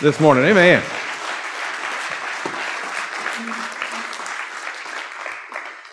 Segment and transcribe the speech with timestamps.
[0.00, 0.44] this morning.
[0.44, 0.82] Amen.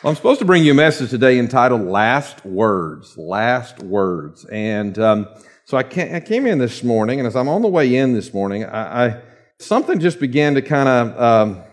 [0.04, 3.16] Well, I'm supposed to bring you a message today entitled Last Words.
[3.18, 4.46] Last Words.
[4.46, 5.28] And um,
[5.66, 8.34] so I, I, came in this morning, and as I'm on the way in this
[8.34, 9.22] morning, I, I
[9.60, 11.64] something just began to kind of um,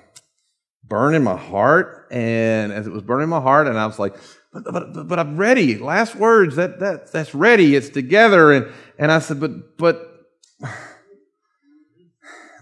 [0.84, 2.09] burn in my heart.
[2.10, 4.15] And as it was burning my heart, and I was like,
[4.52, 5.79] but, but, but I'm ready.
[5.79, 7.74] Last words, that, that, that's ready.
[7.74, 8.52] It's together.
[8.52, 8.66] And,
[8.98, 10.04] and I said, but, but,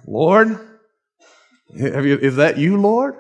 [0.07, 0.59] Lord,
[1.75, 3.17] you, is that you, Lord?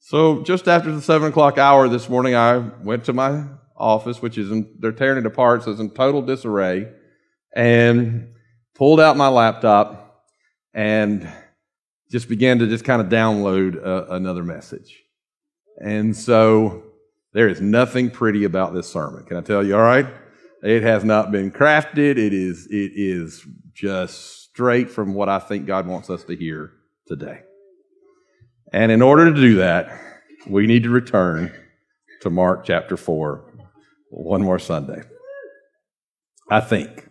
[0.00, 3.44] So just after the seven o'clock hour this morning, I went to my
[3.76, 6.88] office, which is in, they're tearing it apart, so it's in total disarray,
[7.54, 8.34] and
[8.74, 10.24] pulled out my laptop
[10.74, 11.30] and
[12.10, 15.02] just began to just kind of download a, another message.
[15.80, 16.82] And so
[17.32, 19.24] there is nothing pretty about this sermon.
[19.24, 19.74] Can I tell you?
[19.76, 20.06] All right,
[20.62, 22.18] it has not been crafted.
[22.18, 22.66] It is.
[22.70, 26.70] It is just straight from what I think God wants us to hear
[27.08, 27.40] today.
[28.72, 30.00] And in order to do that,
[30.46, 31.52] we need to return
[32.20, 33.44] to Mark chapter 4
[34.10, 35.02] one more Sunday.
[36.48, 37.08] I think.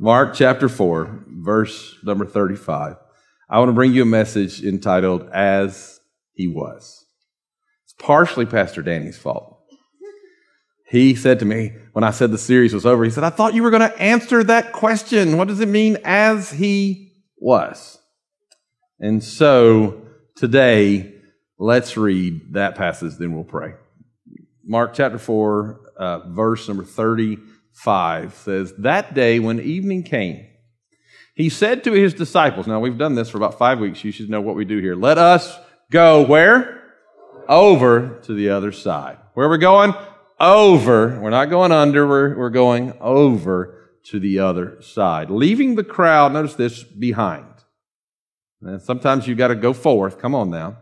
[0.00, 2.96] Mark chapter 4, verse number 35.
[3.48, 6.00] I want to bring you a message entitled As
[6.32, 7.06] He Was.
[7.84, 9.53] It's partially Pastor Danny's fault.
[10.86, 13.54] He said to me when I said the series was over, he said, I thought
[13.54, 15.36] you were going to answer that question.
[15.36, 17.98] What does it mean as he was?
[19.00, 20.02] And so
[20.36, 21.14] today,
[21.58, 23.74] let's read that passage, then we'll pray.
[24.62, 30.46] Mark chapter 4, uh, verse number 35 says, That day when evening came,
[31.34, 34.04] he said to his disciples, Now we've done this for about five weeks.
[34.04, 34.94] You should know what we do here.
[34.94, 35.58] Let us
[35.90, 36.82] go where?
[37.48, 39.18] Over to the other side.
[39.34, 39.94] Where are we going?
[40.40, 41.18] Over.
[41.20, 45.30] We're not going under, we're, we're going over to the other side.
[45.30, 47.46] Leaving the crowd, notice this, behind.
[48.60, 50.18] And sometimes you've got to go forth.
[50.18, 50.78] Come on now.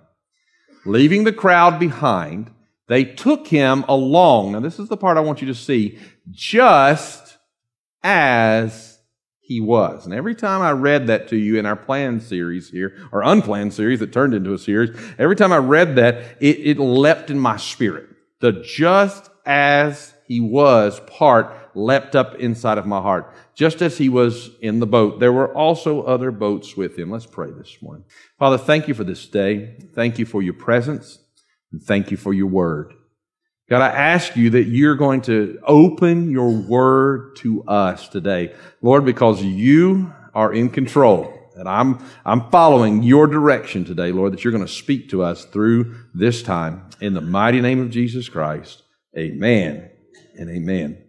[0.84, 2.50] Leaving the crowd behind,
[2.88, 4.52] they took him along.
[4.52, 5.98] Now, this is the part I want you to see.
[6.30, 7.38] Just
[8.02, 8.98] as
[9.40, 10.04] he was.
[10.04, 13.74] And every time I read that to you in our planned series here, or unplanned
[13.74, 17.38] series that turned into a series, every time I read that, it, it leapt in
[17.38, 18.08] my spirit.
[18.40, 24.08] The just as he was part leapt up inside of my heart, just as he
[24.08, 25.20] was in the boat.
[25.20, 27.10] There were also other boats with him.
[27.10, 28.04] Let's pray this morning.
[28.38, 29.76] Father, thank you for this day.
[29.94, 31.18] Thank you for your presence.
[31.70, 32.94] And thank you for your word.
[33.70, 38.54] God, I ask you that you're going to open your word to us today.
[38.82, 41.32] Lord, because you are in control.
[41.56, 45.44] And I'm, I'm following your direction today, Lord, that you're going to speak to us
[45.44, 46.88] through this time.
[47.00, 48.81] In the mighty name of Jesus Christ.
[49.16, 49.90] Amen
[50.36, 51.04] and amen.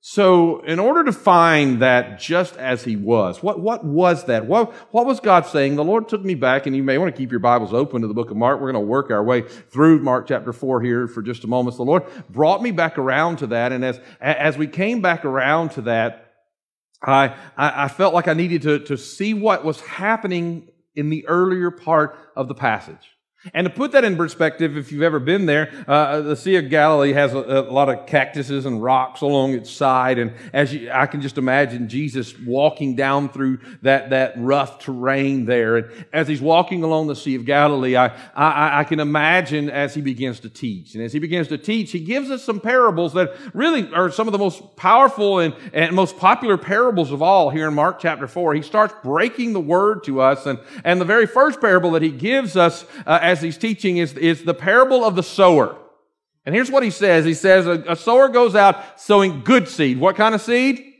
[0.00, 4.46] So, in order to find that just as he was, what, what was that?
[4.46, 5.76] What, what was God saying?
[5.76, 8.08] The Lord took me back, and you may want to keep your Bibles open to
[8.08, 8.60] the book of Mark.
[8.60, 11.74] We're going to work our way through Mark chapter 4 here for just a moment.
[11.76, 15.24] So the Lord brought me back around to that, and as, as we came back
[15.24, 16.32] around to that,
[17.02, 21.70] I, I, felt like I needed to, to see what was happening in the earlier
[21.70, 23.17] part of the passage.
[23.54, 26.70] And to put that in perspective, if you've ever been there, uh, the Sea of
[26.70, 30.18] Galilee has a, a, lot of cactuses and rocks along its side.
[30.18, 35.44] And as you, I can just imagine Jesus walking down through that, that rough terrain
[35.44, 35.76] there.
[35.76, 39.94] And as he's walking along the Sea of Galilee, I, I, I can imagine as
[39.94, 40.94] he begins to teach.
[40.94, 44.28] And as he begins to teach, he gives us some parables that really are some
[44.28, 48.26] of the most powerful and, and most popular parables of all here in Mark chapter
[48.26, 48.54] 4.
[48.54, 50.46] He starts breaking the word to us.
[50.46, 54.14] And, and the very first parable that he gives us uh, as he's teaching is,
[54.14, 55.76] is the parable of the sower.
[56.46, 57.24] And here's what he says.
[57.24, 59.98] He says, a, a sower goes out sowing good seed.
[59.98, 60.94] What kind of seed?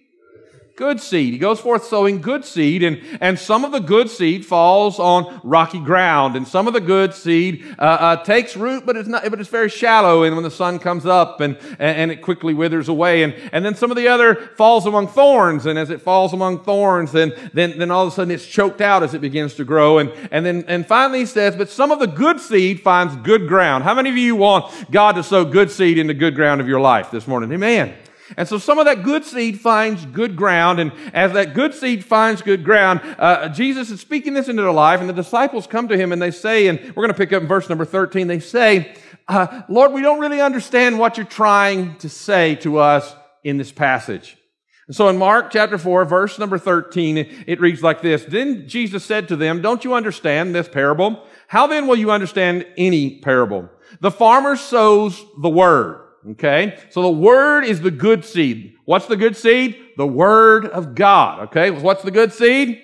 [0.79, 1.33] Good seed.
[1.33, 5.41] He goes forth sowing good seed, and, and some of the good seed falls on
[5.43, 9.29] rocky ground, and some of the good seed uh, uh, takes root, but it's not,
[9.29, 10.23] but it's very shallow.
[10.23, 13.75] And when the sun comes up, and, and it quickly withers away, and, and then
[13.75, 17.77] some of the other falls among thorns, and as it falls among thorns, then then
[17.77, 20.47] then all of a sudden it's choked out as it begins to grow, and and
[20.47, 23.83] then and finally he says, but some of the good seed finds good ground.
[23.83, 26.81] How many of you want God to sow good seed into good ground of your
[26.81, 27.51] life this morning?
[27.53, 27.95] Amen.
[28.37, 30.81] And so some of that good seed finds good ground.
[30.81, 34.73] And as that good seed finds good ground, uh, Jesus is speaking this into their
[34.73, 35.01] life.
[35.01, 37.43] And the disciples come to him and they say, and we're going to pick up
[37.43, 38.95] in verse number 13, they say,
[39.29, 43.15] uh, Lord, we don't really understand what you're trying to say to us
[43.45, 44.37] in this passage.
[44.87, 48.25] And so in Mark chapter 4, verse number 13, it reads like this.
[48.25, 51.23] Then Jesus said to them, Don't you understand this parable?
[51.47, 53.69] How then will you understand any parable?
[54.01, 56.08] The farmer sows the word.
[56.31, 56.79] Okay?
[56.91, 58.75] So the word is the good seed.
[58.85, 59.77] What's the good seed?
[59.97, 61.49] The word of God.
[61.49, 61.71] Okay?
[61.71, 62.83] What's the good seed?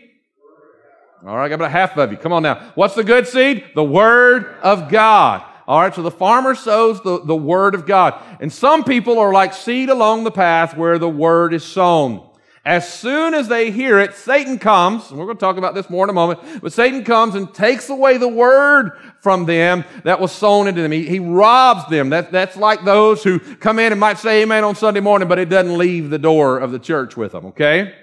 [1.26, 2.18] All right, I got about half of you.
[2.18, 2.72] Come on now.
[2.74, 3.64] What's the good seed?
[3.74, 5.42] The word of God.
[5.66, 8.20] All right, so the farmer sows the, the word of God.
[8.40, 12.28] And some people are like seed along the path where the word is sown.
[12.66, 15.90] As soon as they hear it, Satan comes, and we're going to talk about this
[15.90, 20.18] more in a moment, but Satan comes and takes away the word from them that
[20.18, 20.90] was sown into them.
[20.90, 22.08] He, he robs them.
[22.08, 25.38] That, that's like those who come in and might say amen on Sunday morning, but
[25.38, 27.94] it doesn't leave the door of the church with them, okay?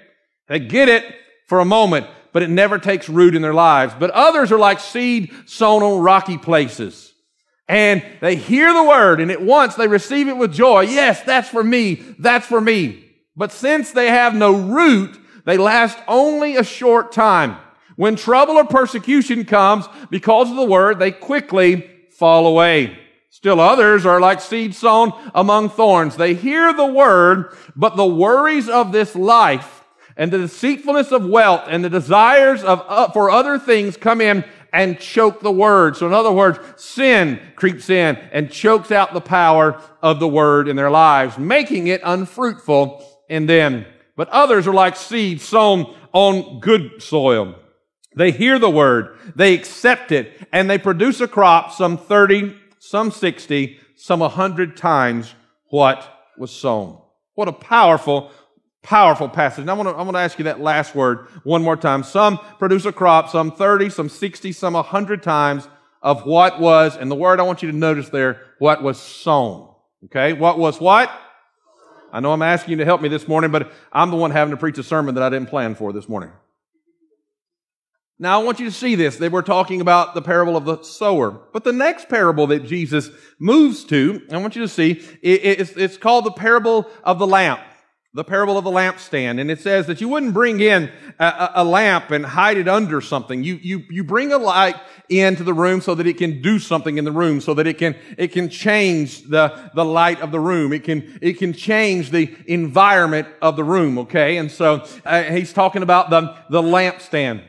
[0.46, 1.12] They get it
[1.48, 3.94] for a moment, but it never takes root in their lives.
[3.98, 7.12] But others are like seed sown on rocky places.
[7.66, 10.82] And they hear the word and at once they receive it with joy.
[10.82, 11.94] Yes, that's for me.
[12.18, 13.11] That's for me.
[13.36, 17.56] But since they have no root, they last only a short time.
[17.96, 22.98] When trouble or persecution comes because of the word, they quickly fall away.
[23.30, 26.16] Still others are like seed sown among thorns.
[26.16, 29.84] They hear the word, but the worries of this life
[30.16, 34.44] and the deceitfulness of wealth and the desires of, uh, for other things come in
[34.72, 35.96] and choke the word.
[35.96, 40.68] So in other words, sin creeps in and chokes out the power of the word
[40.68, 46.60] in their lives, making it unfruitful in then, But others are like seeds sown on
[46.60, 47.56] good soil.
[48.14, 53.10] They hear the word, they accept it, and they produce a crop some 30, some
[53.10, 55.34] 60, some 100 times
[55.70, 56.06] what
[56.36, 57.00] was sown.
[57.34, 58.30] What a powerful,
[58.82, 59.66] powerful passage.
[59.66, 62.02] I want to, I want to ask you that last word one more time.
[62.02, 65.66] Some produce a crop, some 30, some 60, some 100 times
[66.02, 69.72] of what was, and the word I want you to notice there, what was sown.
[70.04, 70.34] Okay?
[70.34, 71.10] What was what?
[72.12, 74.50] I know I'm asking you to help me this morning, but I'm the one having
[74.50, 76.30] to preach a sermon that I didn't plan for this morning.
[78.18, 79.16] Now, I want you to see this.
[79.16, 81.30] They were talking about the parable of the sower.
[81.30, 83.10] But the next parable that Jesus
[83.40, 87.60] moves to, I want you to see, it's, called the parable of the lamp
[88.14, 89.40] the parable of the lampstand.
[89.40, 93.00] And it says that you wouldn't bring in a, a, lamp and hide it under
[93.00, 93.42] something.
[93.42, 94.76] You, you, you bring a light
[95.08, 97.78] into the room so that it can do something in the room, so that it
[97.78, 100.74] can, it can change the, the light of the room.
[100.74, 104.36] It can, it can change the environment of the room, okay?
[104.36, 107.42] And so uh, he's talking about the, the lampstand.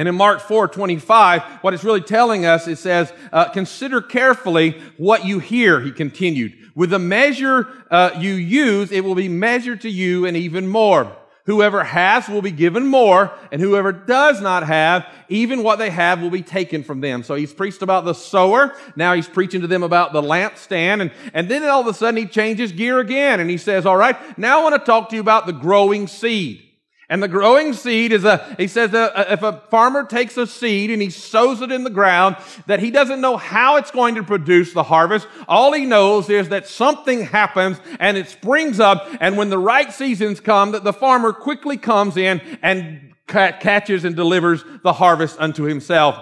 [0.00, 4.80] And in Mark 4, 25, what it's really telling us, it says, uh, consider carefully
[4.96, 6.54] what you hear, he continued.
[6.74, 11.14] With the measure uh, you use, it will be measured to you and even more.
[11.44, 16.22] Whoever has will be given more, and whoever does not have, even what they have
[16.22, 17.22] will be taken from them.
[17.22, 18.74] So he's preached about the sower.
[18.96, 21.02] Now he's preaching to them about the lampstand.
[21.02, 23.98] And, and then all of a sudden he changes gear again and he says, all
[23.98, 26.69] right, now I want to talk to you about the growing seed.
[27.10, 30.92] And the growing seed is a, he says that if a farmer takes a seed
[30.92, 32.36] and he sows it in the ground,
[32.66, 35.26] that he doesn't know how it's going to produce the harvest.
[35.48, 39.08] All he knows is that something happens and it springs up.
[39.20, 44.14] And when the right seasons come, that the farmer quickly comes in and catches and
[44.14, 46.16] delivers the harvest unto himself.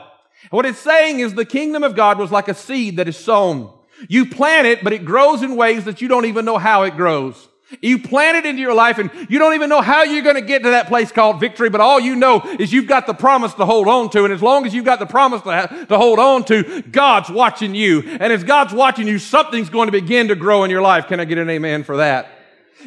[0.51, 3.75] What it's saying is the kingdom of God was like a seed that is sown.
[4.09, 6.97] You plant it, but it grows in ways that you don't even know how it
[6.97, 7.49] grows.
[7.81, 10.41] You plant it into your life and you don't even know how you're going to
[10.41, 13.53] get to that place called victory, but all you know is you've got the promise
[13.55, 14.25] to hold on to.
[14.25, 17.29] And as long as you've got the promise to, have, to hold on to, God's
[17.29, 18.03] watching you.
[18.03, 21.09] And as God's watching you, something's going to begin to grow in your life.
[21.09, 22.38] Can I get an amen for that?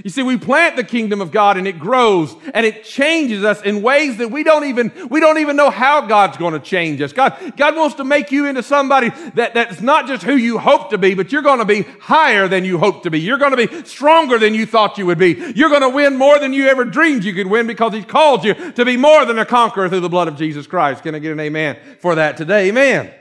[0.03, 3.61] You see, we plant the kingdom of God and it grows and it changes us
[3.61, 7.01] in ways that we don't even, we don't even know how God's going to change
[7.01, 7.11] us.
[7.11, 10.91] God, God wants to make you into somebody that, that's not just who you hope
[10.91, 13.19] to be, but you're going to be higher than you hope to be.
[13.19, 15.33] You're going to be stronger than you thought you would be.
[15.55, 18.45] You're going to win more than you ever dreamed you could win because He's called
[18.45, 21.03] you to be more than a conqueror through the blood of Jesus Christ.
[21.03, 22.69] Can I get an amen for that today?
[22.69, 23.13] Amen.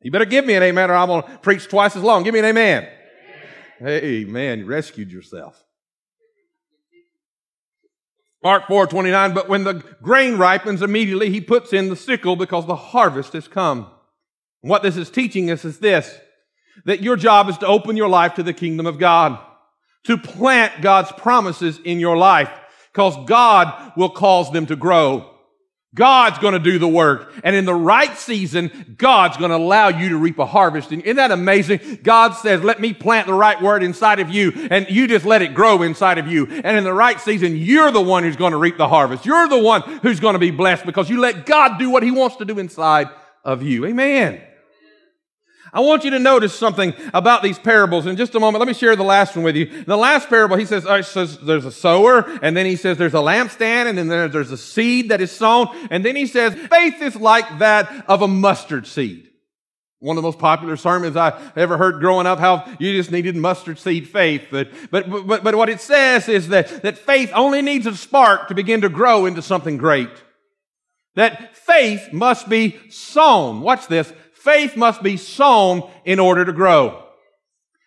[0.00, 2.22] You better give me an amen or I'm going to preach twice as long.
[2.22, 2.88] Give me an amen.
[3.82, 4.58] Amen.
[4.60, 5.63] You rescued yourself.
[8.44, 12.66] Mark 4, 29, but when the grain ripens, immediately he puts in the sickle because
[12.66, 13.90] the harvest has come.
[14.60, 16.18] what this is teaching us is this,
[16.84, 19.38] that your job is to open your life to the kingdom of God,
[20.04, 22.50] to plant God's promises in your life,
[22.92, 25.33] because God will cause them to grow.
[25.94, 27.32] God's going to do the work.
[27.44, 30.90] And in the right season, God's going to allow you to reap a harvest.
[30.90, 32.00] And isn't that amazing?
[32.02, 35.42] God says, let me plant the right word inside of you and you just let
[35.42, 36.46] it grow inside of you.
[36.46, 39.24] And in the right season, you're the one who's going to reap the harvest.
[39.24, 42.10] You're the one who's going to be blessed because you let God do what he
[42.10, 43.08] wants to do inside
[43.44, 43.86] of you.
[43.86, 44.40] Amen.
[45.74, 48.60] I want you to notice something about these parables in just a moment.
[48.60, 49.82] Let me share the last one with you.
[49.82, 53.18] The last parable, he says, says there's a sower, and then he says there's a
[53.18, 57.16] lampstand, and then there's a seed that is sown, and then he says faith is
[57.16, 59.30] like that of a mustard seed.
[59.98, 63.34] One of the most popular sermons I ever heard growing up, how you just needed
[63.34, 64.48] mustard seed faith.
[64.50, 68.48] But, but, but, but what it says is that, that faith only needs a spark
[68.48, 70.10] to begin to grow into something great.
[71.14, 73.60] That faith must be sown.
[73.60, 74.12] Watch this
[74.44, 77.02] faith must be sown in order to grow.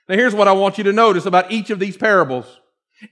[0.09, 2.45] Now here's what I want you to notice about each of these parables.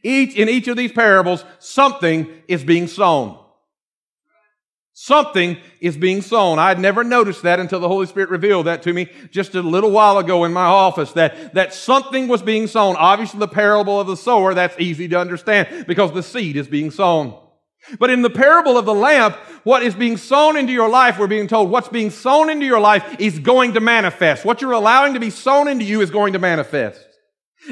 [0.01, 3.39] Each, in each of these parables, something is being sown.
[4.93, 6.57] Something is being sown.
[6.57, 9.61] I had never noticed that until the Holy Spirit revealed that to me just a
[9.61, 12.95] little while ago in my office, that, that something was being sown.
[12.95, 16.89] Obviously the parable of the sower, that's easy to understand because the seed is being
[16.89, 17.37] sown.
[17.99, 21.25] But in the parable of the lamp, what is being sown into your life, we're
[21.25, 24.45] being told what's being sown into your life is going to manifest.
[24.45, 27.03] What you're allowing to be sown into you is going to manifest.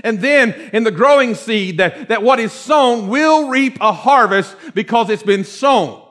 [0.03, 4.55] And then in the growing seed, that, that what is sown will reap a harvest
[4.73, 6.03] because it's been sown.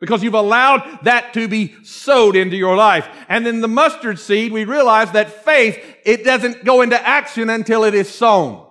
[0.00, 3.06] Because you've allowed that to be sowed into your life.
[3.28, 7.84] And then the mustard seed, we realize that faith, it doesn't go into action until
[7.84, 8.66] it is sown.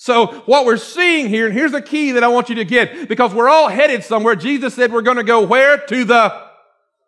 [0.00, 3.08] So what we're seeing here, and here's the key that I want you to get,
[3.08, 4.36] because we're all headed somewhere.
[4.36, 5.76] Jesus said we're going to go where?
[5.76, 6.40] To the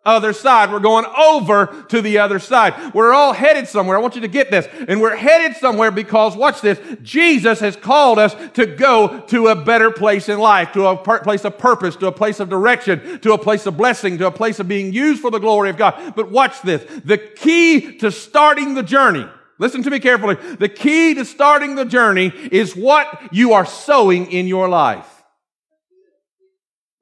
[0.03, 0.73] other side.
[0.73, 2.93] We're going over to the other side.
[2.93, 3.95] We're all headed somewhere.
[3.97, 4.67] I want you to get this.
[4.89, 9.55] And we're headed somewhere because, watch this, Jesus has called us to go to a
[9.55, 13.31] better place in life, to a place of purpose, to a place of direction, to
[13.31, 16.13] a place of blessing, to a place of being used for the glory of God.
[16.13, 16.83] But watch this.
[17.05, 19.29] The key to starting the journey
[19.61, 20.37] Listen to me carefully.
[20.57, 25.23] The key to starting the journey is what you are sowing in your life.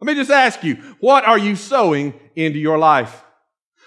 [0.01, 3.23] Let me just ask you, what are you sowing into your life?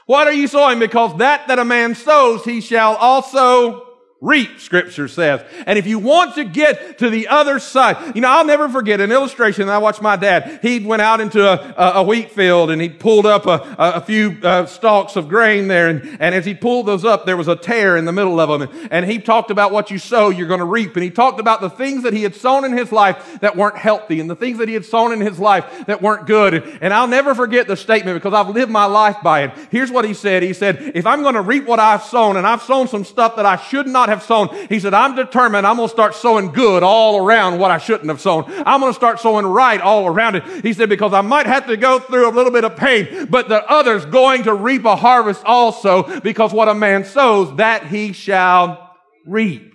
[0.07, 0.79] What are you sowing?
[0.79, 3.92] Because that that a man sows, he shall also
[4.23, 5.45] reap, scripture says.
[5.67, 9.01] And if you want to get to the other side, you know, I'll never forget
[9.01, 10.61] an illustration I watched my dad.
[10.63, 14.39] He went out into a, a, wheat field and he pulled up a, a few
[14.45, 15.89] uh, stalks of grain there.
[15.89, 18.49] And, and as he pulled those up, there was a tear in the middle of
[18.49, 18.63] them.
[18.63, 20.95] And, and he talked about what you sow, you're going to reap.
[20.95, 23.77] And he talked about the things that he had sown in his life that weren't
[23.77, 26.79] healthy and the things that he had sown in his life that weren't good.
[26.81, 29.53] And I'll never forget the statement because I've lived my life by it.
[29.73, 30.45] Here's what he said.
[30.45, 33.35] He said, if I'm going to reap what I've sown and I've sown some stuff
[33.35, 34.49] that I should not have sown.
[34.69, 38.09] He said, I'm determined I'm going to start sowing good all around what I shouldn't
[38.09, 38.45] have sown.
[38.65, 40.45] I'm going to start sowing right all around it.
[40.65, 43.49] He said, because I might have to go through a little bit of pain, but
[43.49, 48.13] the other's going to reap a harvest also because what a man sows, that he
[48.13, 49.72] shall reap.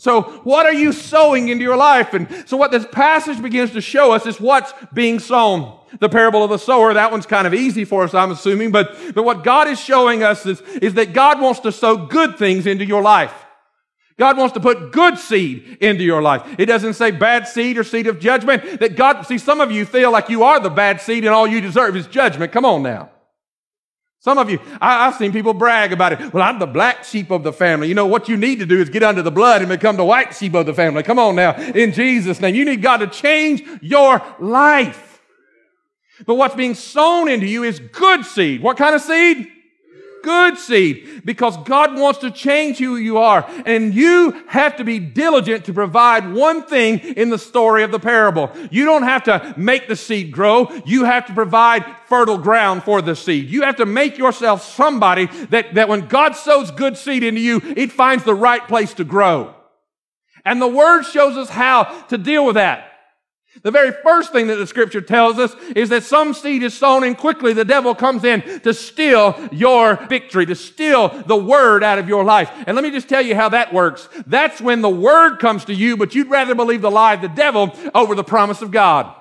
[0.00, 2.14] So what are you sowing into your life?
[2.14, 5.78] And so what this passage begins to show us is what's being sown.
[5.98, 8.96] The parable of the sower, that one's kind of easy for us, I'm assuming, but,
[9.14, 12.66] but what God is showing us is, is that God wants to sow good things
[12.66, 13.34] into your life.
[14.18, 16.46] God wants to put good seed into your life.
[16.58, 18.80] It doesn't say bad seed or seed of judgment.
[18.80, 21.46] That God, see, some of you feel like you are the bad seed and all
[21.46, 22.52] you deserve is judgment.
[22.52, 23.10] Come on now.
[24.22, 26.34] Some of you, I, have seen people brag about it.
[26.34, 27.88] Well, I'm the black sheep of the family.
[27.88, 30.04] You know, what you need to do is get under the blood and become the
[30.04, 31.02] white sheep of the family.
[31.02, 31.56] Come on now.
[31.56, 32.54] In Jesus' name.
[32.54, 35.22] You need God to change your life.
[36.26, 38.62] But what's being sown into you is good seed.
[38.62, 39.48] What kind of seed?
[40.22, 43.48] Good seed because God wants to change who you are.
[43.66, 47.98] And you have to be diligent to provide one thing in the story of the
[47.98, 48.50] parable.
[48.70, 50.70] You don't have to make the seed grow.
[50.84, 53.50] You have to provide fertile ground for the seed.
[53.50, 57.60] You have to make yourself somebody that, that when God sows good seed into you,
[57.76, 59.54] it finds the right place to grow.
[60.44, 62.89] And the word shows us how to deal with that.
[63.62, 67.04] The very first thing that the scripture tells us is that some seed is sown
[67.04, 71.98] and quickly the devil comes in to steal your victory, to steal the word out
[71.98, 72.50] of your life.
[72.66, 74.08] And let me just tell you how that works.
[74.26, 77.28] That's when the word comes to you, but you'd rather believe the lie of the
[77.28, 79.14] devil over the promise of God.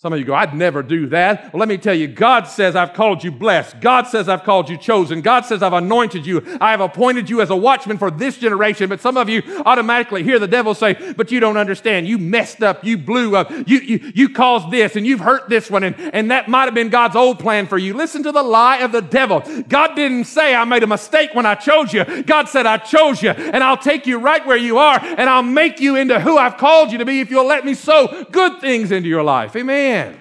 [0.00, 1.52] Some of you go, I'd never do that.
[1.52, 3.80] Well, let me tell you, God says I've called you blessed.
[3.80, 5.22] God says I've called you chosen.
[5.22, 6.40] God says I've anointed you.
[6.60, 8.88] I have appointed you as a watchman for this generation.
[8.88, 12.06] But some of you automatically hear the devil say, but you don't understand.
[12.06, 12.84] You messed up.
[12.84, 13.50] You blew up.
[13.50, 15.82] You, you, you caused this and you've hurt this one.
[15.82, 17.92] And, and that might have been God's old plan for you.
[17.92, 19.42] Listen to the lie of the devil.
[19.68, 22.22] God didn't say I made a mistake when I chose you.
[22.22, 25.42] God said I chose you and I'll take you right where you are and I'll
[25.42, 28.60] make you into who I've called you to be if you'll let me sow good
[28.60, 29.56] things into your life.
[29.56, 29.87] Amen.
[29.88, 30.20] Amen.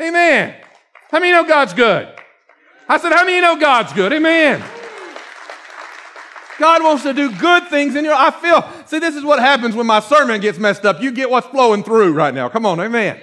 [0.00, 0.54] Amen.
[1.10, 2.08] How many know God's good?
[2.88, 4.12] I said, how many know God's good?
[4.12, 4.64] Amen.
[6.58, 8.64] God wants to do good things in your I feel.
[8.86, 11.02] See, this is what happens when my sermon gets messed up.
[11.02, 12.48] You get what's flowing through right now.
[12.48, 13.20] Come on, amen.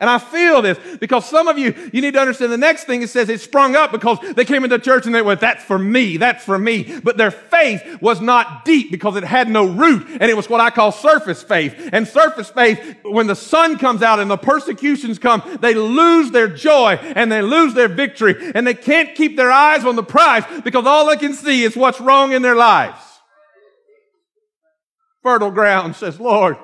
[0.00, 3.02] And I feel this because some of you, you need to understand the next thing
[3.02, 5.78] it says it sprung up because they came into church and they went, that's for
[5.78, 7.00] me, that's for me.
[7.02, 10.60] But their faith was not deep because it had no root and it was what
[10.60, 11.90] I call surface faith.
[11.92, 16.48] And surface faith, when the sun comes out and the persecutions come, they lose their
[16.48, 20.44] joy and they lose their victory and they can't keep their eyes on the prize
[20.64, 23.00] because all they can see is what's wrong in their lives.
[25.22, 26.58] Fertile ground says, Lord,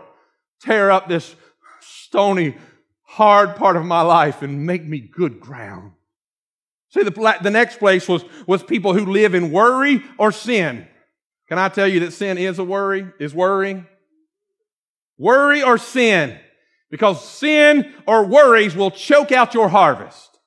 [0.61, 1.35] tear up this
[1.81, 2.57] stony
[3.11, 5.91] hard part of my life and make me good ground.
[6.91, 10.87] See, the, the next place was, was people who live in worry or sin.
[11.49, 13.87] Can I tell you that sin is a worry, is worrying?
[15.19, 16.39] Worry or sin.
[16.89, 20.39] Because sin or worries will choke out your harvest.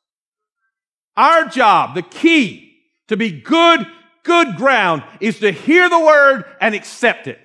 [1.17, 2.77] Our job, the key
[3.10, 3.86] to be good,
[4.24, 7.39] good ground is to hear the word and accept it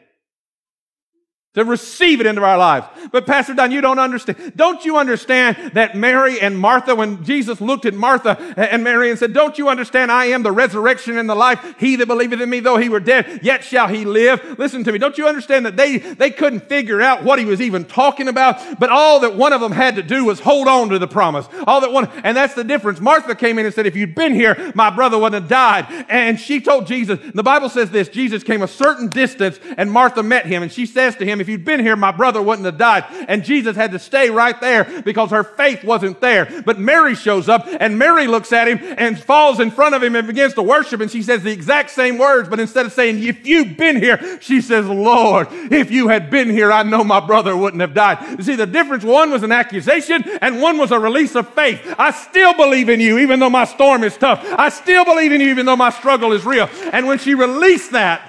[1.55, 2.87] to receive it into our lives.
[3.11, 4.52] But Pastor Don, you don't understand.
[4.55, 9.19] Don't you understand that Mary and Martha, when Jesus looked at Martha and Mary and
[9.19, 11.75] said, don't you understand I am the resurrection and the life.
[11.78, 14.59] He that believeth in me, though he were dead, yet shall he live.
[14.59, 14.99] Listen to me.
[14.99, 18.78] Don't you understand that they, they couldn't figure out what he was even talking about?
[18.78, 21.49] But all that one of them had to do was hold on to the promise.
[21.67, 23.00] All that one, and that's the difference.
[23.00, 26.07] Martha came in and said, if you'd been here, my brother wouldn't have died.
[26.11, 30.23] And she told Jesus, the Bible says this, Jesus came a certain distance and Martha
[30.23, 32.78] met him and she says to him, if you'd been here, my brother wouldn't have
[32.78, 33.04] died.
[33.28, 36.62] And Jesus had to stay right there because her faith wasn't there.
[36.64, 40.16] But Mary shows up and Mary looks at him and falls in front of him
[40.16, 41.00] and begins to worship.
[41.00, 44.38] And she says the exact same words, but instead of saying, if you've been here,
[44.40, 48.38] she says, Lord, if you had been here, I know my brother wouldn't have died.
[48.38, 51.80] You see, the difference, one was an accusation and one was a release of faith.
[51.99, 54.45] I still believe in you, even though my storm is tough.
[54.45, 56.68] I still believe in you, even though my struggle is real.
[56.92, 58.28] And when she released that,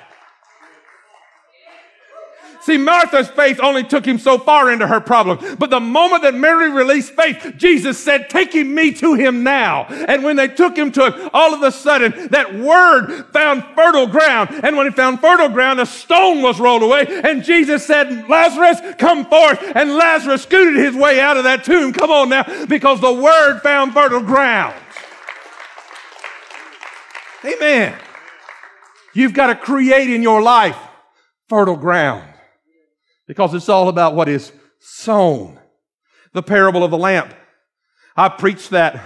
[2.69, 5.57] See, Martha's faith only took him so far into her problem.
[5.57, 9.85] But the moment that Mary released faith, Jesus said, taking me to him now.
[9.85, 14.05] And when they took him to him, all of a sudden that word found fertile
[14.05, 14.51] ground.
[14.63, 17.07] And when it found fertile ground, a stone was rolled away.
[17.07, 19.59] And Jesus said, Lazarus, come forth.
[19.74, 21.91] And Lazarus scooted his way out of that tomb.
[21.91, 24.75] Come on now, because the word found fertile ground.
[27.44, 27.98] Amen.
[29.15, 30.77] You've got to create in your life
[31.48, 32.29] fertile ground
[33.29, 35.59] because it's all about what is sown.
[36.33, 37.31] The parable of the lamp.
[38.18, 39.00] I preached that.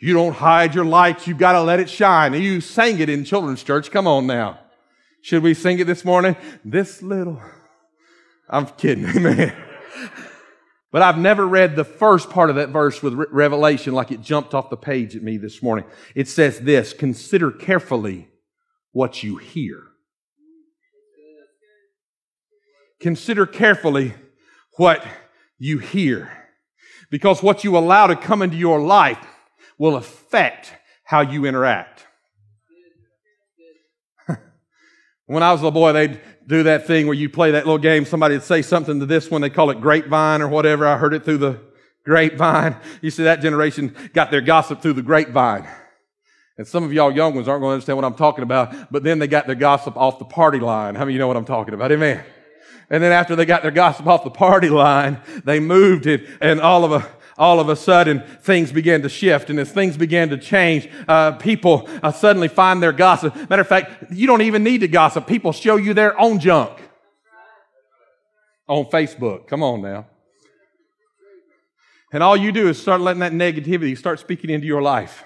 [0.00, 1.28] You don't hide your light.
[1.28, 2.34] you've got to let it shine.
[2.34, 3.92] You sang it in children's church.
[3.92, 4.58] Come on now.
[5.22, 6.36] Should we sing it this morning?
[6.64, 7.40] This little.
[8.50, 9.06] I'm kidding.
[9.16, 9.54] Amen.
[10.90, 14.54] But I've never read the first part of that verse with Revelation like it jumped
[14.54, 15.84] off the page at me this morning.
[16.16, 18.28] It says this, consider carefully
[18.90, 19.87] what you hear.
[23.00, 24.14] Consider carefully
[24.76, 25.04] what
[25.58, 26.30] you hear.
[27.10, 29.24] Because what you allow to come into your life
[29.78, 30.72] will affect
[31.04, 32.06] how you interact.
[35.26, 38.04] when I was a boy, they'd do that thing where you play that little game.
[38.04, 39.40] Somebody would say something to this one.
[39.40, 40.86] They call it grapevine or whatever.
[40.86, 41.60] I heard it through the
[42.04, 42.76] grapevine.
[43.00, 45.68] You see, that generation got their gossip through the grapevine.
[46.56, 49.04] And some of y'all young ones aren't going to understand what I'm talking about, but
[49.04, 50.96] then they got their gossip off the party line.
[50.96, 51.92] How many of you know what I'm talking about?
[51.92, 52.24] Amen.
[52.90, 56.60] And then after they got their gossip off the party line, they moved it and
[56.60, 59.50] all of a, all of a sudden things began to shift.
[59.50, 63.34] And as things began to change, uh, people uh, suddenly find their gossip.
[63.50, 65.26] Matter of fact, you don't even need to gossip.
[65.26, 66.80] People show you their own junk
[68.66, 69.46] on Facebook.
[69.46, 70.06] Come on now.
[72.10, 75.24] And all you do is start letting that negativity start speaking into your life.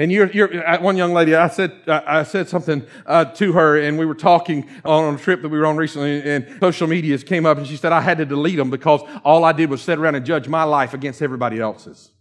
[0.00, 3.78] And you're, you're, uh, one young lady, I said, I said something uh, to her,
[3.78, 7.22] and we were talking on a trip that we were on recently, and social medias
[7.22, 9.82] came up, and she said I had to delete them because all I did was
[9.82, 12.12] sit around and judge my life against everybody else's.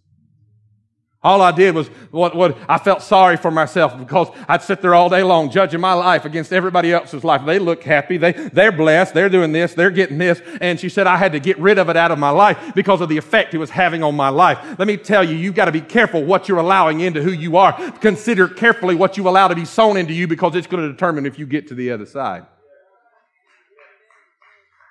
[1.22, 4.96] All I did was what, what I felt sorry for myself because I'd sit there
[4.96, 7.46] all day long judging my life against everybody else's life.
[7.46, 8.16] They look happy.
[8.16, 9.14] They, they're blessed.
[9.14, 9.74] They're doing this.
[9.74, 10.42] They're getting this.
[10.62, 13.02] And she said I had to get rid of it out of my life because
[13.02, 14.80] of the effect it was having on my life.
[14.80, 17.58] Let me tell you, you've got to be careful what you're allowing into who you
[17.58, 17.74] are.
[18.00, 21.26] Consider carefully what you allow to be sown into you because it's going to determine
[21.26, 22.46] if you get to the other side.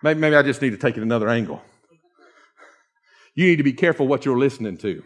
[0.03, 1.63] Maybe, maybe I just need to take it another angle.
[3.35, 5.03] You need to be careful what you're listening to.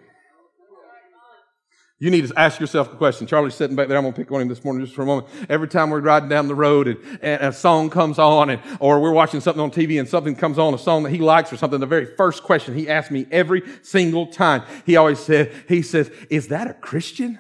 [2.03, 3.29] You need to ask yourself a question.
[3.29, 3.97] Charlie's sitting back there.
[3.97, 5.29] I'm going to pick on him this morning just for a moment.
[5.49, 8.99] Every time we're riding down the road and, and a song comes on and, or
[8.99, 11.57] we're watching something on TV and something comes on, a song that he likes or
[11.57, 15.81] something, the very first question he asks me every single time, he always said, he
[15.81, 17.39] says, is that a Christian?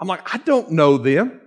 [0.00, 1.38] I'm like, I don't know them.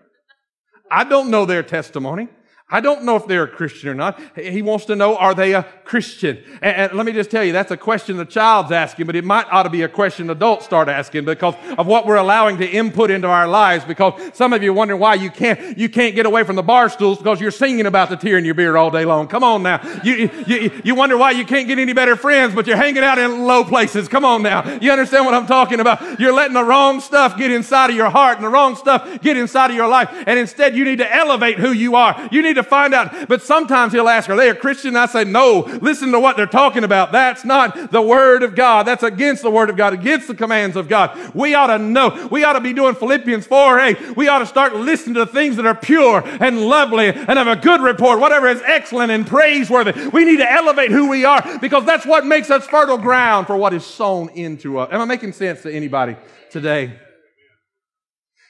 [0.92, 2.28] I don't know their testimony.
[2.72, 4.20] I don't know if they're a Christian or not.
[4.36, 6.42] He wants to know, are they a Christian?
[6.62, 9.26] And, and, let me just tell you, that's a question the child's asking, but it
[9.26, 12.68] might ought to be a question adults start asking because of what we're allowing to
[12.68, 13.84] input into our lives.
[13.84, 16.90] Because some of you wonder why you can't, you can't get away from the bar
[16.90, 19.28] stools because you're singing about the tear in your beer all day long.
[19.28, 19.82] Come on now.
[20.04, 23.20] You, you, you wonder why you can't get any better friends, but you're hanging out
[23.20, 24.08] in low places.
[24.08, 24.80] Come on now.
[24.80, 26.22] You understand what I'm talking about?
[26.22, 29.36] You're letting the wrong stuff get inside of your heart and the wrong stuff get
[29.36, 30.10] inside of your life.
[30.26, 32.30] And instead you need to elevate who you are.
[32.32, 33.28] You need to find out.
[33.28, 34.96] But sometimes he'll ask, are they a Christian?
[34.96, 37.12] I say, no, listen to what they're talking about.
[37.12, 38.88] That's not the word of God.
[38.88, 41.18] That's against the word of God, against the commands of God.
[41.34, 42.28] We ought to know.
[42.32, 43.80] We ought to be doing Philippians 4.
[43.80, 47.48] Hey, we ought to start listening to things that are pure and lovely and of
[47.48, 50.10] a good report, whatever is excellent and praiseworthy.
[50.10, 53.58] We need to elevate who we are because that's what makes us fertile ground for
[53.58, 54.90] what is sown into us.
[54.92, 56.16] Am I making sense to anybody
[56.50, 57.00] today?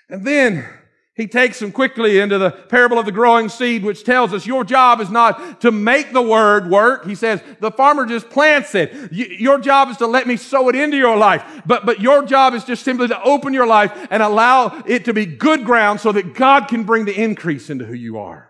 [0.10, 0.68] And then
[1.14, 4.64] he takes them quickly into the parable of the growing seed, which tells us your
[4.64, 7.06] job is not to make the word work.
[7.06, 9.12] He says the farmer just plants it.
[9.12, 11.44] your job is to let me sow it into your life.
[11.66, 15.14] But, but your job is just simply to open your life and allow it to
[15.14, 18.50] be good ground so that God can bring the increase into who you are.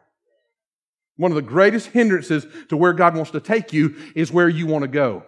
[1.18, 4.68] One of the greatest hindrances to where God wants to take you is where you
[4.68, 5.24] want to go.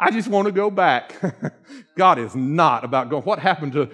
[0.00, 1.14] I just want to go back.
[1.96, 3.24] God is not about going.
[3.24, 3.90] What happened to,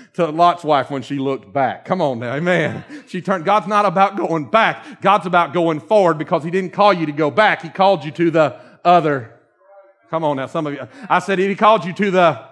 [0.14, 1.86] to Lot's wife when she looked back?
[1.86, 2.84] Come on now, amen.
[3.06, 5.00] She turned, God's not about going back.
[5.00, 7.62] God's about going forward because He didn't call you to go back.
[7.62, 9.40] He called you to the other.
[10.10, 10.86] Come on now, some of you.
[11.08, 12.48] I said He called you to the.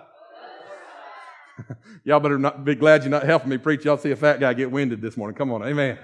[2.04, 3.84] Y'all better not be glad you're not helping me preach.
[3.84, 5.36] Y'all see a fat guy get winded this morning.
[5.36, 5.98] Come on, amen.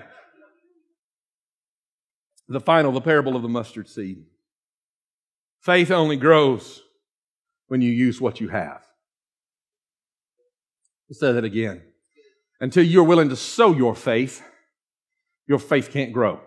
[2.49, 4.23] The final, the parable of the mustard seed.
[5.67, 6.85] Faith only grows
[7.67, 8.83] when you use what you have.
[11.11, 11.83] Let's say that again.
[12.61, 14.45] Until you're willing to sow your faith,
[15.49, 16.41] your faith can't grow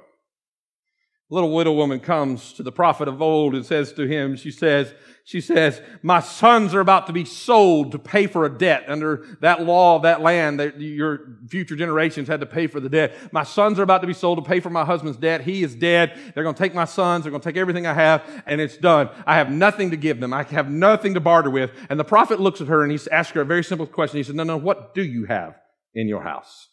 [1.32, 4.94] little widow woman comes to the prophet of old and says to him, she says,
[5.24, 9.38] she says, my sons are about to be sold to pay for a debt under
[9.42, 13.16] that law of that land that your future generations had to pay for the debt.
[13.32, 15.42] My sons are about to be sold to pay for my husband's debt.
[15.42, 16.20] He is dead.
[16.34, 17.24] They're going to take my sons.
[17.24, 19.12] They're going to take everything I have and it's done.
[19.28, 20.34] I have nothing to give them.
[20.34, 21.70] I have nothing to barter with.
[21.92, 24.18] And the prophet looks at her and he asks her a very simple question.
[24.18, 25.54] He said, no, no, what do you have
[25.94, 26.70] in your house?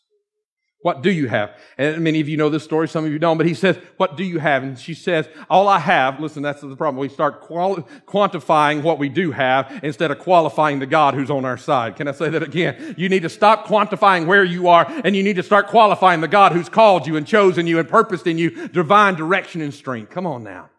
[0.87, 1.51] What do you have?
[1.79, 4.17] And many of you know this story, some of you don't, but he says, What
[4.17, 4.63] do you have?
[4.63, 6.99] And she says, All I have, listen, that's the problem.
[6.99, 11.45] We start quali- quantifying what we do have instead of qualifying the God who's on
[11.45, 11.97] our side.
[11.97, 12.95] Can I say that again?
[12.97, 16.29] You need to stop quantifying where you are and you need to start qualifying the
[16.29, 20.13] God who's called you and chosen you and purposed in you divine direction and strength.
[20.13, 20.71] Come on now.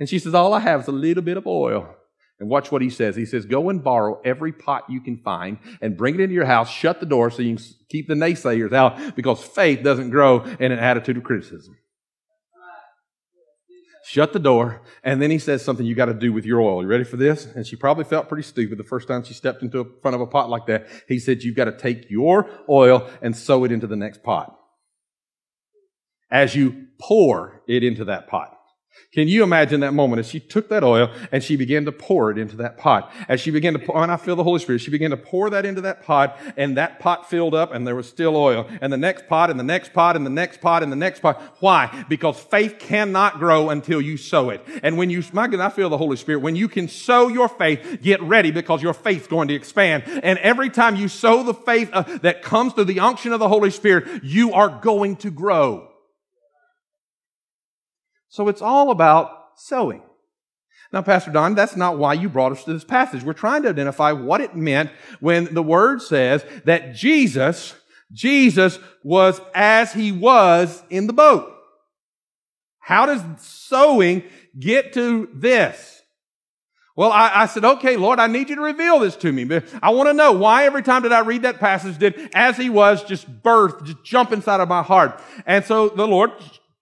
[0.00, 1.94] And she says, All I have is a little bit of oil.
[2.40, 3.16] And watch what he says.
[3.16, 6.46] He says, Go and borrow every pot you can find and bring it into your
[6.46, 6.70] house.
[6.70, 10.72] Shut the door so you can keep the naysayers out because faith doesn't grow in
[10.72, 11.76] an attitude of criticism.
[14.02, 14.80] Shut the door.
[15.04, 16.82] And then he says something you got to do with your oil.
[16.82, 17.44] You ready for this?
[17.44, 20.26] And she probably felt pretty stupid the first time she stepped into front of a
[20.26, 20.88] pot like that.
[21.06, 24.56] He said, You've got to take your oil and sow it into the next pot.
[26.30, 28.59] As you pour it into that pot.
[29.12, 32.30] Can you imagine that moment as she took that oil and she began to pour
[32.30, 33.12] it into that pot?
[33.28, 35.50] As she began to pour, and I feel the Holy Spirit, she began to pour
[35.50, 38.68] that into that pot and that pot filled up and there was still oil.
[38.80, 41.20] And the next pot and the next pot and the next pot and the next
[41.20, 41.42] pot.
[41.58, 42.04] Why?
[42.08, 44.64] Because faith cannot grow until you sow it.
[44.84, 46.42] And when you, my God, I feel the Holy Spirit.
[46.42, 50.04] When you can sow your faith, get ready because your faith's going to expand.
[50.22, 53.48] And every time you sow the faith uh, that comes through the unction of the
[53.48, 55.89] Holy Spirit, you are going to grow.
[58.30, 60.02] So it's all about sowing.
[60.92, 63.22] Now, Pastor Don, that's not why you brought us to this passage.
[63.22, 64.90] We're trying to identify what it meant
[65.20, 67.74] when the word says that Jesus,
[68.12, 71.52] Jesus was as he was in the boat.
[72.78, 74.24] How does sowing
[74.58, 76.02] get to this?
[76.96, 79.60] Well, I, I, said, okay, Lord, I need you to reveal this to me.
[79.80, 82.68] I want to know why every time that I read that passage did as he
[82.68, 85.22] was just birth, just jump inside of my heart.
[85.46, 86.32] And so the Lord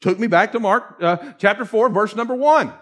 [0.01, 2.73] took me back to Mark uh, chapter 4, verse number 1.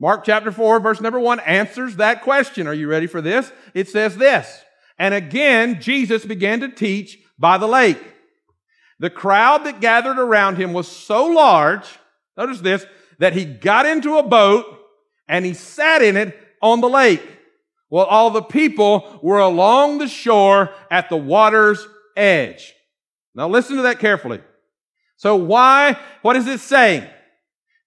[0.00, 2.66] Mark chapter 4, verse number 1 answers that question.
[2.66, 3.50] Are you ready for this?
[3.74, 4.62] It says this.
[4.98, 8.00] And again, Jesus began to teach by the lake.
[8.98, 11.86] The crowd that gathered around him was so large,
[12.36, 12.86] notice this,
[13.18, 14.66] that he got into a boat
[15.28, 17.22] and he sat in it on the lake.
[17.90, 22.72] Well, all the people were along the shore at the water's edge.
[23.34, 24.40] Now listen to that carefully.
[25.16, 27.08] So why, what is it saying?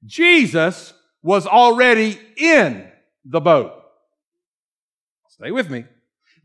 [0.06, 2.90] Jesus was already in
[3.26, 3.74] the boat.
[5.30, 5.86] Stay with me.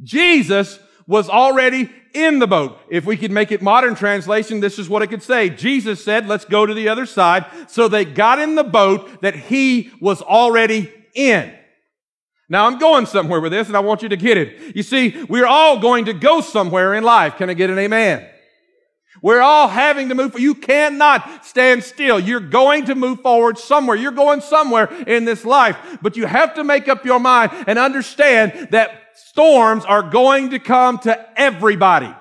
[0.02, 2.78] Jesus was already in the boat.
[2.90, 5.48] If we could make it modern translation, this is what it could say.
[5.48, 7.46] Jesus said, let's go to the other side.
[7.68, 11.54] So they got in the boat that he was already in.
[12.48, 14.76] Now I'm going somewhere with this and I want you to get it.
[14.76, 17.36] You see, we're all going to go somewhere in life.
[17.36, 18.28] Can I get an amen?
[19.20, 20.38] We're all having to move.
[20.38, 22.18] You cannot stand still.
[22.18, 23.96] You're going to move forward somewhere.
[23.96, 27.78] You're going somewhere in this life, but you have to make up your mind and
[27.78, 32.12] understand that storms are going to come to everybody.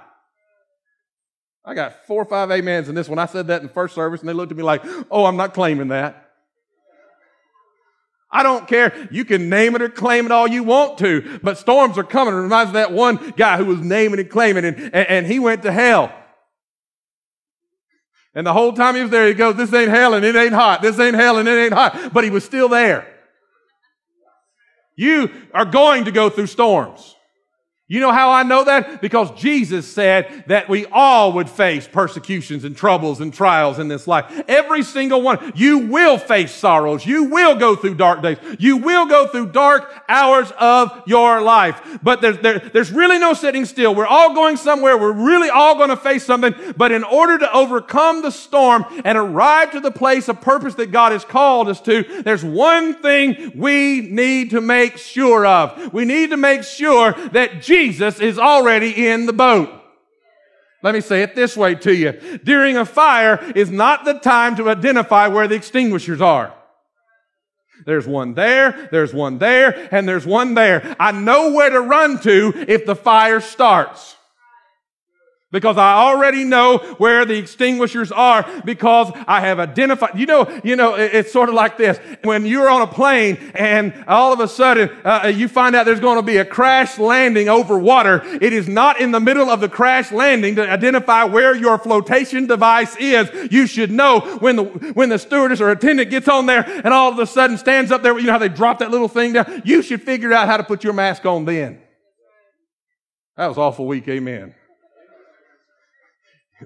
[1.63, 3.19] I got four or five amens in this one.
[3.19, 5.53] I said that in first service and they looked at me like, oh, I'm not
[5.53, 6.29] claiming that.
[8.31, 9.09] I don't care.
[9.11, 12.33] You can name it or claim it all you want to, but storms are coming.
[12.33, 15.27] It reminds me of that one guy who was naming and claiming and, and, and
[15.27, 16.13] he went to hell.
[18.33, 20.53] And the whole time he was there, he goes, this ain't hell and it ain't
[20.53, 20.81] hot.
[20.81, 22.13] This ain't hell and it ain't hot.
[22.13, 23.07] But he was still there.
[24.95, 27.15] You are going to go through storms.
[27.91, 29.01] You know how I know that?
[29.01, 34.07] Because Jesus said that we all would face persecutions and troubles and trials in this
[34.07, 34.45] life.
[34.47, 35.51] Every single one.
[35.55, 37.05] You will face sorrows.
[37.05, 38.37] You will go through dark days.
[38.59, 41.99] You will go through dark hours of your life.
[42.01, 43.93] But there's, there, there's really no sitting still.
[43.93, 44.97] We're all going somewhere.
[44.97, 46.55] We're really all going to face something.
[46.77, 50.93] But in order to overcome the storm and arrive to the place of purpose that
[50.93, 55.91] God has called us to, there's one thing we need to make sure of.
[55.91, 59.69] We need to make sure that Jesus Jesus is already in the boat.
[60.83, 62.11] Let me say it this way to you.
[62.43, 66.53] During a fire is not the time to identify where the extinguishers are.
[67.85, 70.95] There's one there, there's one there, and there's one there.
[70.99, 74.15] I know where to run to if the fire starts
[75.51, 80.17] because I already know where the extinguishers are because I have identified.
[80.17, 81.99] You know, you know, it's sort of like this.
[82.23, 85.85] When you're on a plane and all of a sudden uh, uh, you find out
[85.85, 89.49] there's going to be a crash landing over water, it is not in the middle
[89.49, 93.29] of the crash landing to identify where your flotation device is.
[93.51, 97.11] You should know when the when the stewardess or attendant gets on there and all
[97.11, 98.17] of a sudden stands up there.
[98.17, 99.63] You know how they drop that little thing down.
[99.65, 101.81] You should figure out how to put your mask on then.
[103.35, 104.07] That was awful weak.
[104.07, 104.55] Amen.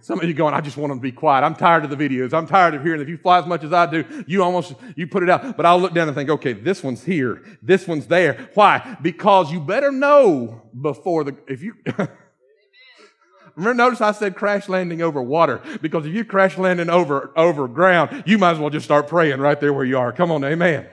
[0.01, 1.43] Some of you going, I just want them to be quiet.
[1.43, 2.33] I'm tired of the videos.
[2.33, 3.01] I'm tired of hearing.
[3.01, 5.55] If you fly as much as I do, you almost, you put it out.
[5.57, 7.41] But I'll look down and think, okay, this one's here.
[7.61, 8.49] This one's there.
[8.53, 8.97] Why?
[9.01, 11.75] Because you better know before the, if you,
[13.55, 17.67] Remember, notice I said crash landing over water because if you crash landing over, over
[17.67, 20.11] ground, you might as well just start praying right there where you are.
[20.11, 20.87] Come on, amen.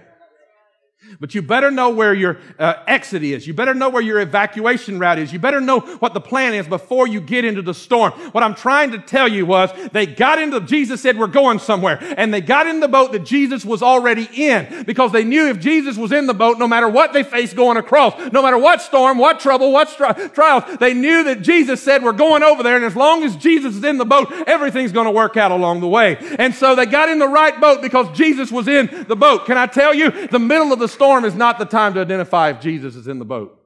[1.20, 3.46] But you better know where your uh, exit is.
[3.46, 5.32] You better know where your evacuation route is.
[5.32, 8.12] You better know what the plan is before you get into the storm.
[8.32, 11.98] What I'm trying to tell you was they got into, Jesus said, we're going somewhere.
[12.16, 15.60] And they got in the boat that Jesus was already in because they knew if
[15.60, 18.80] Jesus was in the boat, no matter what they faced going across, no matter what
[18.80, 22.76] storm, what trouble, what stri- trials, they knew that Jesus said, we're going over there.
[22.76, 25.80] And as long as Jesus is in the boat, everything's going to work out along
[25.80, 26.16] the way.
[26.38, 29.46] And so they got in the right boat because Jesus was in the boat.
[29.46, 32.50] Can I tell you, the middle of the storm is not the time to identify
[32.50, 33.61] if Jesus is in the boat.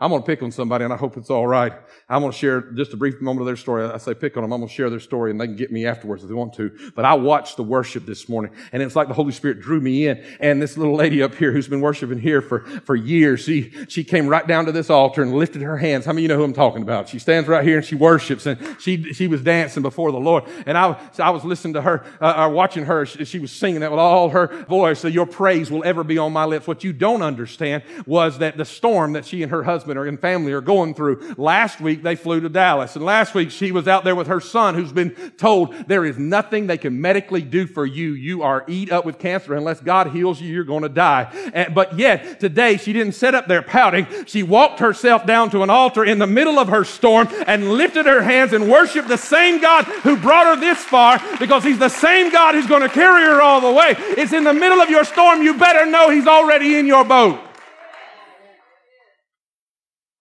[0.00, 1.72] I'm going to pick on somebody, and I hope it's all right.
[2.08, 3.84] I'm going to share just a brief moment of their story.
[3.84, 4.52] I say pick on them.
[4.52, 6.52] I'm going to share their story, and they can get me afterwards if they want
[6.54, 6.70] to.
[6.94, 10.06] But I watched the worship this morning, and it's like the Holy Spirit drew me
[10.06, 10.24] in.
[10.38, 14.04] And this little lady up here who's been worshiping here for, for years, she, she
[14.04, 16.04] came right down to this altar and lifted her hands.
[16.04, 17.08] How many of you know who I'm talking about?
[17.08, 20.44] She stands right here and she worships, and she, she was dancing before the Lord.
[20.64, 23.04] And I, so I was listening to her, uh, uh, watching her.
[23.04, 25.00] She, she was singing that with all her voice.
[25.00, 26.68] So your praise will ever be on my lips.
[26.68, 30.08] What you don't understand was that the storm that she and her husband husband or
[30.08, 31.34] and family are going through.
[31.36, 34.40] Last week they flew to Dallas and last week she was out there with her
[34.40, 38.12] son who's been told there is nothing they can medically do for you.
[38.12, 41.30] You are eat up with cancer unless God heals you, you're going to die.
[41.52, 44.06] And, but yet today she didn't sit up there pouting.
[44.26, 48.06] She walked herself down to an altar in the middle of her storm and lifted
[48.06, 51.88] her hands and worshiped the same God who brought her this far because he's the
[51.88, 53.94] same God who's going to carry her all the way.
[53.98, 55.42] It's in the middle of your storm.
[55.42, 57.47] You better know he's already in your boat.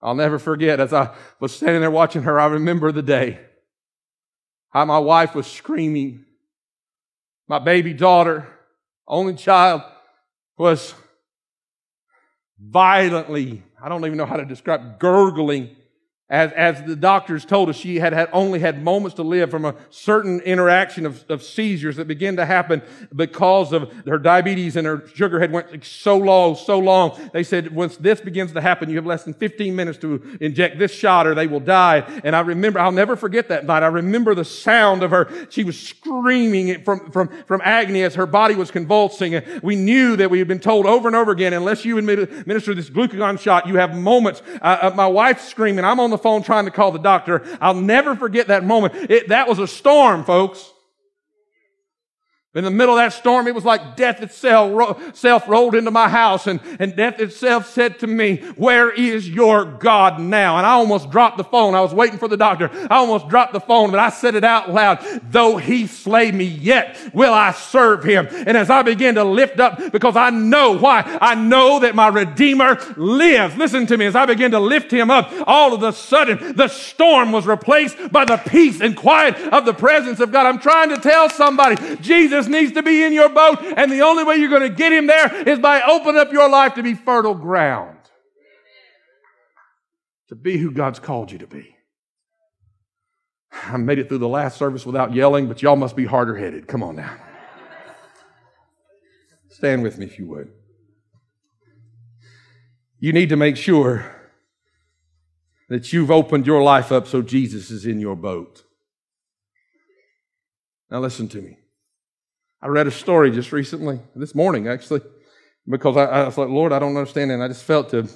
[0.02, 3.40] I'll never forget as I was standing there watching her, I remember the day
[4.70, 6.26] how my wife was screaming.
[7.48, 8.48] My baby daughter,
[9.08, 9.82] only child,
[10.58, 10.94] was
[12.60, 15.76] violently, I don't even know how to describe, gurgling
[16.30, 19.64] As, as the doctors told us, she had, had only had moments to live from
[19.64, 22.82] a certain interaction of, of seizures that began to happen
[23.16, 27.18] because of her diabetes and her sugar had went so low, so long.
[27.32, 30.78] They said, once this begins to happen, you have less than 15 minutes to inject
[30.80, 32.00] this shot or they will die.
[32.26, 33.84] And I remember, I'll never forget that night.
[33.84, 35.48] I remember the sound of her.
[35.50, 39.36] She was screaming from, from, from agony as her body was convulsing.
[39.36, 42.76] And we knew that we had been told over and over again, unless you administer
[42.76, 44.42] this glucagon shot, you have moments.
[44.62, 45.86] Uh, my wife's screaming.
[45.86, 47.46] I'm on the the phone trying to call the doctor.
[47.62, 48.96] I'll never forget that moment.
[49.10, 50.74] It, that was a storm, folks.
[52.58, 55.92] In the middle of that storm, it was like death itself, ro- self rolled into
[55.92, 60.58] my house and, and death itself said to me, where is your God now?
[60.58, 61.76] And I almost dropped the phone.
[61.76, 62.72] I was waiting for the doctor.
[62.90, 65.06] I almost dropped the phone, but I said it out loud.
[65.30, 68.28] Though he slay me, yet will I serve him.
[68.32, 72.08] And as I began to lift up, because I know why, I know that my
[72.08, 73.56] Redeemer lives.
[73.56, 74.08] Listen to me.
[74.08, 78.12] As I began to lift him up, all of a sudden, the storm was replaced
[78.12, 80.48] by the peace and quiet of the presence of God.
[80.48, 84.24] I'm trying to tell somebody, Jesus needs to be in your boat, and the only
[84.24, 86.94] way you're going to get him there is by opening up your life to be
[86.94, 87.98] fertile ground.
[90.30, 91.76] To be who God's called you to be.
[93.52, 96.68] I made it through the last service without yelling, but y'all must be harder headed.
[96.68, 97.16] Come on now.
[99.50, 100.52] Stand with me if you would.
[103.00, 104.14] You need to make sure
[105.70, 108.64] that you've opened your life up so Jesus is in your boat.
[110.90, 111.58] Now, listen to me.
[112.62, 115.02] I read a story just recently, this morning actually,
[115.70, 117.32] because I, I was like, Lord, I don't understand.
[117.32, 118.08] And I just felt to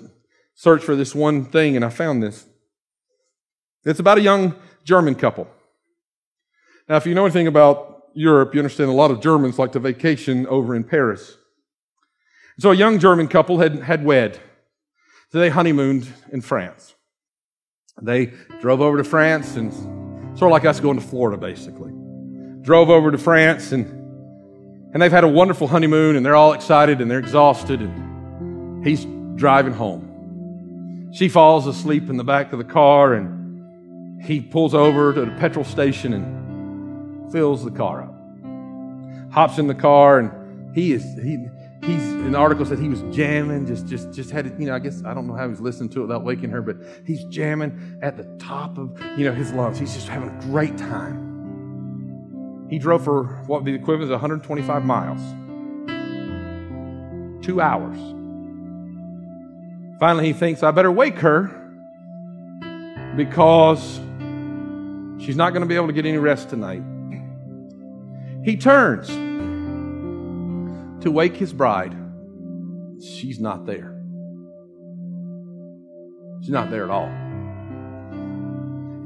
[0.56, 2.46] search for this one thing, and I found this.
[3.84, 5.48] It's about a young German couple.
[6.88, 9.80] Now, if you know anything about Europe, you understand a lot of Germans like to
[9.80, 11.38] vacation over in Paris.
[12.60, 14.40] So a young German couple had, had wed.
[15.32, 16.94] So they honeymooned in France.
[18.02, 19.72] They drove over to France and
[20.38, 21.92] sort of like us going to Florida, basically.
[22.62, 24.01] Drove over to France and
[24.94, 29.06] and they've had a wonderful honeymoon and they're all excited and they're exhausted and he's
[29.36, 31.10] driving home.
[31.14, 35.32] She falls asleep in the back of the car and he pulls over to the
[35.32, 39.34] petrol station and fills the car up.
[39.34, 41.38] Hops in the car and he is, he,
[41.82, 44.80] he's, an article said he was jamming, just, just, just had, it, you know, I
[44.80, 48.00] guess, I don't know how he's listening to it without waking her, but he's jamming
[48.02, 49.80] at the top of, you know, his lungs.
[49.80, 51.31] He's just having a great time.
[52.72, 55.20] He drove for what would be the equivalent of 125 miles.
[57.46, 57.98] Two hours.
[60.00, 61.52] Finally, he thinks, I better wake her
[63.18, 64.00] because
[65.20, 66.82] she's not going to be able to get any rest tonight.
[68.46, 69.10] He turns
[71.04, 71.94] to wake his bride.
[73.04, 74.02] She's not there.
[76.40, 77.10] She's not there at all.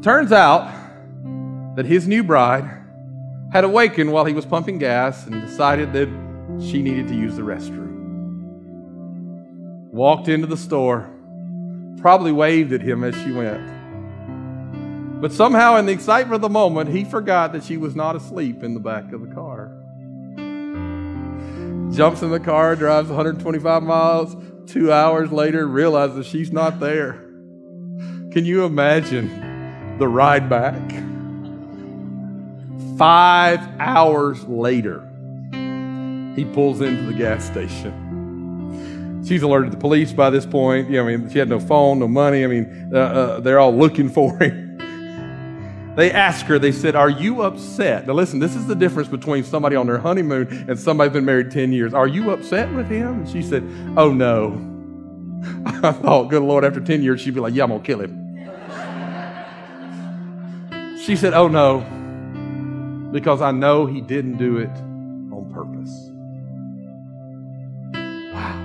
[0.04, 0.71] Turns out
[1.75, 2.84] that his new bride
[3.55, 6.09] had awakened while he was pumping gas and decided that
[6.61, 7.95] she needed to use the restroom.
[9.93, 11.09] Walked into the store,
[12.01, 15.21] probably waved at him as she went.
[15.21, 18.61] But somehow, in the excitement of the moment, he forgot that she was not asleep
[18.61, 19.71] in the back of the car.
[21.95, 24.35] Jumps in the car, drives 125 miles.
[24.65, 27.13] Two hours later, realizes she's not there.
[28.33, 31.14] Can you imagine the ride back?
[32.97, 35.01] Five hours later,
[36.36, 39.25] he pulls into the gas station.
[39.27, 40.88] She's alerted the police by this point.
[40.88, 42.45] I mean, she had no phone, no money.
[42.45, 44.63] I mean, uh, uh, they're all looking for him.
[45.95, 48.05] They ask her, they said, Are you upset?
[48.05, 51.51] Now, listen, this is the difference between somebody on their honeymoon and somebody's been married
[51.51, 51.93] 10 years.
[51.93, 53.19] Are you upset with him?
[53.19, 53.63] And she said,
[53.95, 54.60] Oh, no.
[55.65, 58.01] I thought, good Lord, after 10 years, she'd be like, Yeah, I'm going to kill
[58.01, 58.12] him.
[61.05, 61.86] she said, Oh, no
[63.11, 66.11] because I know He didn't do it on purpose.
[68.33, 68.59] Wow.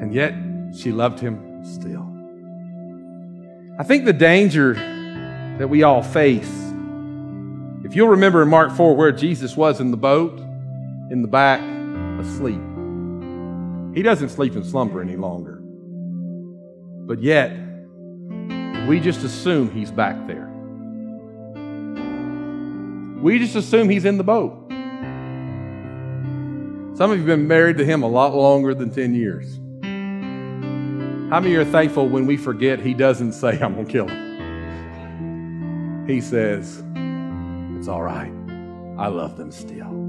[0.00, 0.34] And yet,
[0.76, 2.08] she loved Him still.
[3.78, 4.74] I think the danger
[5.58, 6.52] that we all face,
[7.84, 10.38] if you'll remember in Mark 4 where Jesus was in the boat,
[11.10, 11.60] in the back,
[12.20, 12.60] asleep.
[13.94, 15.60] He doesn't sleep and slumber any longer.
[17.06, 17.50] But yet,
[18.86, 20.51] we just assume he's back there.
[23.22, 24.58] We just assume he's in the boat.
[26.96, 29.60] Some of you have been married to him a lot longer than 10 years.
[31.30, 34.32] How many are thankful when we forget he doesn't say, I'm going to kill him?
[36.08, 36.82] He says,
[37.78, 38.32] It's all right.
[38.98, 40.02] I love them still.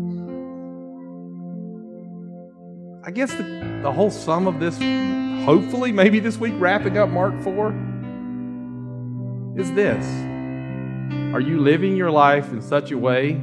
[3.05, 3.43] I guess the,
[3.83, 4.79] the whole sum of this,
[5.45, 7.69] hopefully, maybe this week, wrapping up Mark 4,
[9.55, 10.03] is this
[11.33, 13.41] Are you living your life in such a way,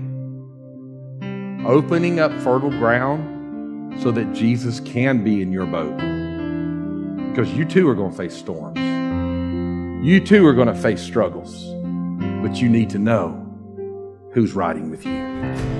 [1.66, 5.96] opening up fertile ground so that Jesus can be in your boat?
[7.30, 8.78] Because you too are going to face storms.
[10.06, 11.64] You too are going to face struggles.
[12.42, 13.44] But you need to know
[14.34, 15.79] who's riding with you.